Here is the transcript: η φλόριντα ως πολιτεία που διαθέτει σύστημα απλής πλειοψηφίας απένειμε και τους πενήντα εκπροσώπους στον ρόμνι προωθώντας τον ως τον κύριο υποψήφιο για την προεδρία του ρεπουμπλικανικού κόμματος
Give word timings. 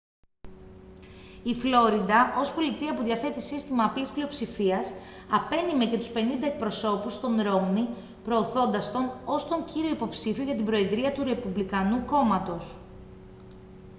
η 1.43 1.53
φλόριντα 1.53 2.35
ως 2.39 2.53
πολιτεία 2.53 2.93
που 2.95 3.03
διαθέτει 3.03 3.41
σύστημα 3.41 3.83
απλής 3.83 4.11
πλειοψηφίας 4.11 4.93
απένειμε 5.31 5.85
και 5.85 5.97
τους 5.97 6.09
πενήντα 6.09 6.45
εκπροσώπους 6.45 7.13
στον 7.13 7.41
ρόμνι 7.41 7.87
προωθώντας 8.23 8.91
τον 8.91 9.11
ως 9.25 9.47
τον 9.47 9.65
κύριο 9.65 9.89
υποψήφιο 9.89 10.43
για 10.43 10.55
την 10.55 10.65
προεδρία 10.65 11.11
του 11.13 11.23
ρεπουμπλικανικού 11.23 12.05
κόμματος 12.05 12.75